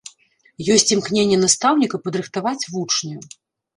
Ёсць 0.75 0.93
імкненне 0.95 1.37
настаўніка 1.43 2.01
падрыхтаваць 2.07 2.67
вучня. 2.75 3.15